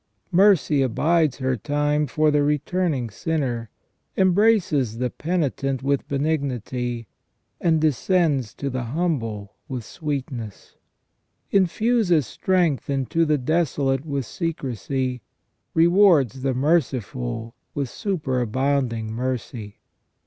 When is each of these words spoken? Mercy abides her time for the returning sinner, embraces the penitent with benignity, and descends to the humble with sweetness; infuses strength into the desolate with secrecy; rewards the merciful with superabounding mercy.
Mercy 0.31 0.81
abides 0.81 1.37
her 1.37 1.55
time 1.55 2.07
for 2.07 2.31
the 2.31 2.41
returning 2.41 3.07
sinner, 3.11 3.69
embraces 4.17 4.97
the 4.97 5.11
penitent 5.11 5.83
with 5.83 6.07
benignity, 6.07 7.05
and 7.59 7.79
descends 7.81 8.55
to 8.55 8.71
the 8.71 8.81
humble 8.97 9.53
with 9.67 9.83
sweetness; 9.85 10.75
infuses 11.51 12.25
strength 12.25 12.89
into 12.89 13.25
the 13.25 13.37
desolate 13.37 14.03
with 14.03 14.25
secrecy; 14.25 15.21
rewards 15.75 16.41
the 16.41 16.55
merciful 16.55 17.53
with 17.75 17.87
superabounding 17.87 19.11
mercy. 19.11 19.81